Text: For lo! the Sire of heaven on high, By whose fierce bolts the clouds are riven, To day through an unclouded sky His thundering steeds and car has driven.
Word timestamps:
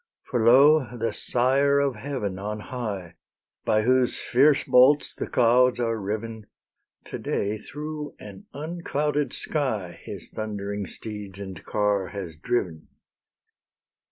For 0.23 0.43
lo! 0.43 0.97
the 0.97 1.13
Sire 1.13 1.79
of 1.79 1.93
heaven 1.95 2.39
on 2.39 2.59
high, 2.59 3.17
By 3.65 3.83
whose 3.83 4.17
fierce 4.17 4.63
bolts 4.63 5.13
the 5.13 5.27
clouds 5.29 5.79
are 5.79 6.01
riven, 6.01 6.47
To 7.05 7.19
day 7.19 7.59
through 7.59 8.15
an 8.19 8.47
unclouded 8.51 9.31
sky 9.31 9.99
His 10.01 10.31
thundering 10.31 10.87
steeds 10.87 11.37
and 11.37 11.63
car 11.63 12.07
has 12.07 12.35
driven. 12.35 12.87